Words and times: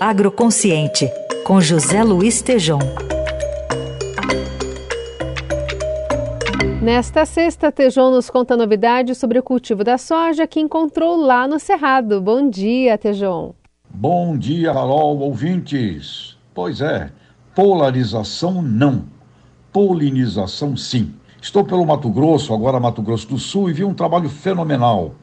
Agroconsciente, 0.00 1.10
com 1.44 1.60
José 1.60 2.02
Luiz 2.02 2.42
Tejom. 2.42 2.78
Nesta 6.82 7.26
sexta, 7.26 7.72
Tejon 7.72 8.10
nos 8.10 8.30
conta 8.30 8.56
novidades 8.56 9.18
sobre 9.18 9.38
o 9.38 9.42
cultivo 9.42 9.82
da 9.82 9.98
soja 9.98 10.46
que 10.46 10.60
encontrou 10.60 11.16
lá 11.16 11.48
no 11.48 11.58
Cerrado. 11.58 12.20
Bom 12.20 12.48
dia, 12.48 12.96
Tejon. 12.96 13.54
Bom 13.88 14.38
dia, 14.38 14.72
Carol, 14.72 15.18
ouvintes. 15.18 16.36
Pois 16.54 16.80
é, 16.80 17.10
polarização 17.54 18.62
não, 18.62 19.06
polinização 19.72 20.76
sim. 20.76 21.14
Estou 21.40 21.64
pelo 21.64 21.86
Mato 21.86 22.10
Grosso, 22.10 22.52
agora 22.52 22.78
Mato 22.78 23.02
Grosso 23.02 23.28
do 23.28 23.38
Sul, 23.38 23.70
e 23.70 23.72
vi 23.72 23.84
um 23.84 23.94
trabalho 23.94 24.28
fenomenal. 24.28 25.14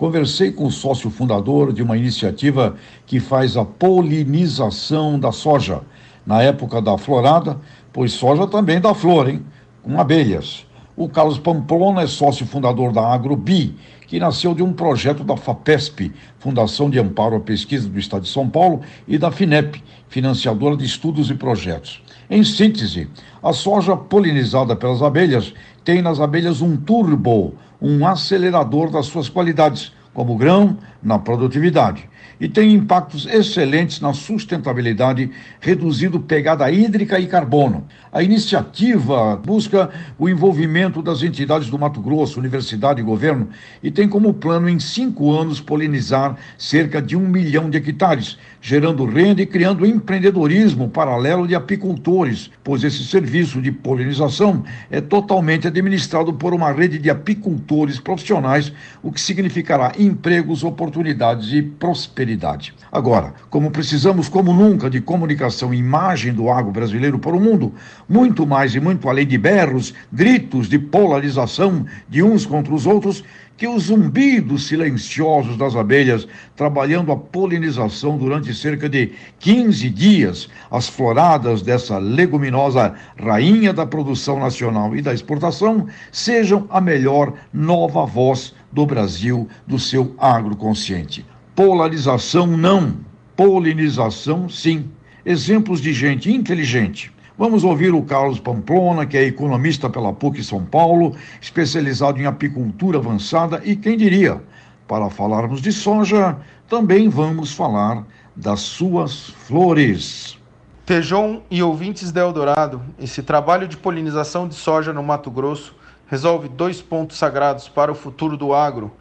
Conversei 0.00 0.50
com 0.50 0.64
o 0.64 0.70
sócio 0.70 1.10
fundador 1.10 1.74
de 1.74 1.82
uma 1.82 1.94
iniciativa 1.94 2.74
que 3.04 3.20
faz 3.20 3.54
a 3.54 3.66
polinização 3.66 5.20
da 5.20 5.30
soja, 5.30 5.82
na 6.24 6.42
época 6.42 6.80
da 6.80 6.96
florada, 6.96 7.58
pois 7.92 8.12
soja 8.12 8.46
também 8.46 8.80
dá 8.80 8.94
flor, 8.94 9.28
hein? 9.28 9.44
Com 9.82 10.00
abelhas. 10.00 10.66
O 10.96 11.06
Carlos 11.06 11.38
Pamplona 11.38 12.00
é 12.00 12.06
sócio 12.06 12.46
fundador 12.46 12.94
da 12.94 13.12
Agrobi, 13.12 13.76
que 14.06 14.18
nasceu 14.18 14.54
de 14.54 14.62
um 14.62 14.72
projeto 14.72 15.22
da 15.22 15.36
FAPESP, 15.36 16.10
Fundação 16.38 16.88
de 16.88 16.98
Amparo 16.98 17.36
à 17.36 17.40
Pesquisa 17.40 17.86
do 17.86 17.98
Estado 17.98 18.22
de 18.22 18.30
São 18.30 18.48
Paulo, 18.48 18.80
e 19.06 19.18
da 19.18 19.30
FINEP, 19.30 19.84
financiadora 20.08 20.78
de 20.78 20.86
estudos 20.86 21.30
e 21.30 21.34
projetos. 21.34 22.02
Em 22.30 22.42
síntese, 22.42 23.06
a 23.42 23.52
soja 23.52 23.94
polinizada 23.98 24.74
pelas 24.74 25.02
abelhas 25.02 25.52
tem 25.84 26.00
nas 26.00 26.20
abelhas 26.20 26.62
um 26.62 26.74
turbo, 26.74 27.54
um 27.80 28.06
acelerador 28.06 28.90
das 28.90 29.06
suas 29.06 29.28
qualidades, 29.28 29.92
como 30.20 30.36
grão, 30.36 30.76
na 31.02 31.18
produtividade 31.18 32.10
e 32.40 32.48
tem 32.48 32.72
impactos 32.72 33.26
excelentes 33.26 34.00
na 34.00 34.14
sustentabilidade, 34.14 35.30
reduzindo 35.60 36.18
pegada 36.18 36.70
hídrica 36.70 37.20
e 37.20 37.26
carbono. 37.26 37.86
A 38.10 38.22
iniciativa 38.22 39.36
busca 39.36 39.90
o 40.18 40.28
envolvimento 40.28 41.02
das 41.02 41.22
entidades 41.22 41.68
do 41.68 41.78
Mato 41.78 42.00
Grosso, 42.00 42.40
universidade 42.40 43.00
e 43.00 43.04
governo, 43.04 43.50
e 43.82 43.90
tem 43.90 44.08
como 44.08 44.32
plano, 44.32 44.68
em 44.68 44.80
cinco 44.80 45.30
anos, 45.32 45.60
polinizar 45.60 46.36
cerca 46.56 47.02
de 47.02 47.14
um 47.14 47.28
milhão 47.28 47.68
de 47.68 47.76
hectares, 47.76 48.38
gerando 48.60 49.04
renda 49.04 49.42
e 49.42 49.46
criando 49.46 49.84
empreendedorismo 49.84 50.88
paralelo 50.88 51.46
de 51.46 51.54
apicultores, 51.54 52.50
pois 52.64 52.82
esse 52.82 53.04
serviço 53.04 53.60
de 53.60 53.70
polinização 53.70 54.64
é 54.90 55.00
totalmente 55.00 55.66
administrado 55.66 56.32
por 56.32 56.54
uma 56.54 56.72
rede 56.72 56.98
de 56.98 57.10
apicultores 57.10 58.00
profissionais, 58.00 58.72
o 59.02 59.12
que 59.12 59.20
significará 59.20 59.92
empregos, 60.10 60.64
oportunidades 60.64 61.52
e 61.52 61.62
prosperidade. 61.62 62.74
Agora, 62.92 63.32
como 63.48 63.70
precisamos 63.70 64.28
como 64.28 64.52
nunca 64.52 64.90
de 64.90 65.00
comunicação 65.00 65.72
e 65.72 65.78
imagem 65.78 66.34
do 66.34 66.50
agro 66.50 66.72
brasileiro 66.72 67.18
para 67.18 67.36
o 67.36 67.40
mundo, 67.40 67.72
muito 68.08 68.46
mais 68.46 68.74
e 68.74 68.80
muito 68.80 69.08
além 69.08 69.26
de 69.26 69.38
berros, 69.38 69.94
gritos 70.12 70.68
de 70.68 70.78
polarização 70.78 71.86
de 72.08 72.22
uns 72.22 72.44
contra 72.44 72.74
os 72.74 72.86
outros, 72.86 73.24
que 73.60 73.68
os 73.68 73.84
zumbidos 73.84 74.68
silenciosos 74.68 75.54
das 75.58 75.76
abelhas 75.76 76.26
trabalhando 76.56 77.12
a 77.12 77.16
polinização 77.16 78.16
durante 78.16 78.54
cerca 78.54 78.88
de 78.88 79.12
15 79.38 79.90
dias, 79.90 80.48
as 80.70 80.88
floradas 80.88 81.60
dessa 81.60 81.98
leguminosa 81.98 82.94
rainha 83.22 83.70
da 83.70 83.84
produção 83.84 84.40
nacional 84.40 84.96
e 84.96 85.02
da 85.02 85.12
exportação, 85.12 85.86
sejam 86.10 86.66
a 86.70 86.80
melhor 86.80 87.34
nova 87.52 88.06
voz 88.06 88.54
do 88.72 88.86
Brasil, 88.86 89.46
do 89.66 89.78
seu 89.78 90.14
agroconsciente. 90.16 91.26
Polarização 91.54 92.46
não, 92.46 92.96
polinização 93.36 94.48
sim. 94.48 94.90
Exemplos 95.22 95.82
de 95.82 95.92
gente 95.92 96.32
inteligente 96.32 97.12
Vamos 97.40 97.64
ouvir 97.64 97.94
o 97.94 98.02
Carlos 98.02 98.38
Pamplona, 98.38 99.06
que 99.06 99.16
é 99.16 99.24
economista 99.24 99.88
pela 99.88 100.12
PUC 100.12 100.44
São 100.44 100.62
Paulo, 100.62 101.16
especializado 101.40 102.20
em 102.20 102.26
apicultura 102.26 102.98
avançada 102.98 103.62
e 103.64 103.74
quem 103.74 103.96
diria, 103.96 104.42
para 104.86 105.08
falarmos 105.08 105.62
de 105.62 105.72
soja, 105.72 106.36
também 106.68 107.08
vamos 107.08 107.54
falar 107.54 108.04
das 108.36 108.60
suas 108.60 109.30
flores. 109.30 110.36
Tejon 110.84 111.40
e 111.50 111.62
ouvintes 111.62 112.12
da 112.12 112.20
Eldorado, 112.20 112.82
esse 113.00 113.22
trabalho 113.22 113.66
de 113.66 113.78
polinização 113.78 114.46
de 114.46 114.54
soja 114.54 114.92
no 114.92 115.02
Mato 115.02 115.30
Grosso 115.30 115.74
resolve 116.08 116.46
dois 116.46 116.82
pontos 116.82 117.16
sagrados 117.16 117.70
para 117.70 117.90
o 117.90 117.94
futuro 117.94 118.36
do 118.36 118.52
agro. 118.52 118.92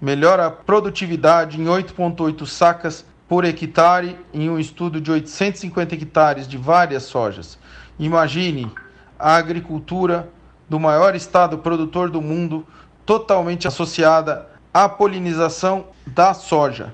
Melhora 0.00 0.46
a 0.46 0.50
produtividade 0.50 1.60
em 1.60 1.66
8,8 1.66 2.44
sacas 2.44 3.06
por 3.28 3.44
hectare 3.44 4.18
em 4.34 4.50
um 4.50 4.58
estudo 4.58 5.00
de 5.00 5.12
850 5.12 5.94
hectares 5.94 6.48
de 6.48 6.58
várias 6.58 7.04
sojas 7.04 7.56
Imagine 7.98 8.70
a 9.18 9.36
agricultura 9.36 10.28
do 10.68 10.80
maior 10.80 11.14
estado 11.14 11.58
produtor 11.58 12.10
do 12.10 12.20
mundo 12.20 12.66
totalmente 13.06 13.68
associada 13.68 14.48
à 14.72 14.88
polinização 14.88 15.86
da 16.06 16.34
soja. 16.34 16.92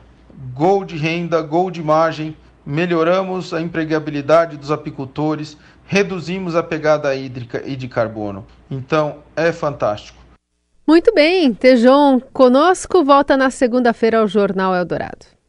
Gol 0.55 0.85
de 0.85 0.97
renda, 0.97 1.41
gol 1.41 1.71
de 1.71 1.81
imagem, 1.81 2.37
melhoramos 2.65 3.55
a 3.55 3.61
empregabilidade 3.61 4.57
dos 4.57 4.71
apicultores, 4.71 5.57
reduzimos 5.87 6.55
a 6.55 6.63
pegada 6.63 7.15
hídrica 7.15 7.63
e 7.65 7.75
de 7.77 7.89
carbono. 7.89 8.47
Então, 8.71 9.19
é 9.35 9.53
fantástico. 9.53 10.19
Muito 10.87 11.15
bem, 11.15 11.55
Tejon, 11.55 12.21
conosco 12.33 13.05
volta 13.05 13.37
na 13.37 13.51
segunda-feira 13.51 14.19
ao 14.19 14.29
Jornal 14.29 14.75
Eldorado. 14.75 15.40